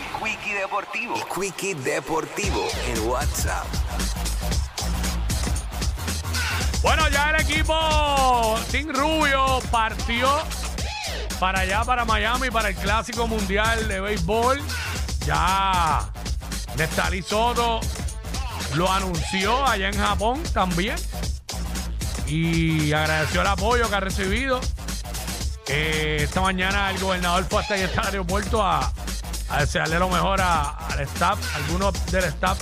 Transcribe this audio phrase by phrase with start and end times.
[0.00, 1.14] El Quickie Deportivo.
[1.14, 3.66] El Quickie Deportivo en WhatsApp.
[6.82, 10.28] Bueno, ya el equipo Team Rubio partió
[11.38, 14.62] para allá, para Miami, para el Clásico Mundial de Béisbol.
[15.26, 16.10] Ya
[16.76, 17.80] Nestali Soto
[18.74, 20.96] lo anunció allá en Japón también.
[22.26, 24.60] Y agradeció el apoyo que ha recibido.
[25.66, 28.92] Eh, esta mañana el gobernador fue hasta el aeropuerto a
[29.58, 32.58] desearle lo mejor a- al staff, algunos del staff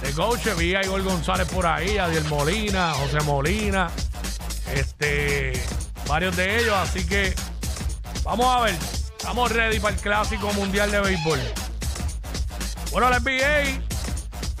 [0.00, 0.46] de coach.
[0.56, 3.90] Vi a Igor González por ahí, a Diel Molina, José Molina,
[4.74, 5.52] este,
[6.06, 6.74] varios de ellos.
[6.76, 7.34] Así que
[8.22, 8.76] vamos a ver,
[9.18, 11.40] estamos ready para el Clásico Mundial de Béisbol.
[12.92, 13.80] Bueno, la NBA,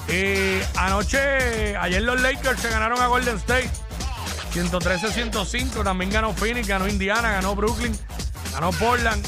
[0.08, 3.70] eh, anoche, ayer los Lakers se ganaron a Golden State.
[4.52, 7.96] 113-105, también ganó Phoenix, ganó Indiana, ganó Brooklyn,
[8.52, 9.24] ganó Portland,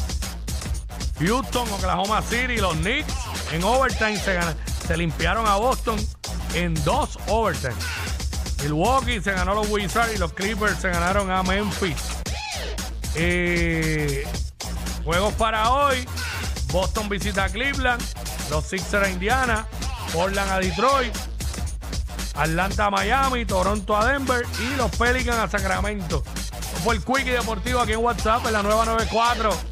[1.18, 3.14] Houston, Oklahoma City, los Knicks
[3.52, 4.38] en overtime se,
[4.86, 5.98] se limpiaron a Boston
[6.54, 7.74] en dos overtime.
[8.62, 11.96] Milwaukee se ganó a los Wizards y los Clippers se ganaron a Memphis.
[13.14, 14.24] Eh,
[15.04, 16.06] juegos para hoy.
[16.72, 18.02] Boston visita a Cleveland,
[18.48, 19.66] los Sixers a Indiana,
[20.12, 21.14] Portland a Detroit,
[22.34, 26.24] Atlanta a Miami, Toronto a Denver y los Pelicans a Sacramento.
[26.82, 29.71] Fue el Quickie Deportivo aquí en WhatsApp en la nueva 94.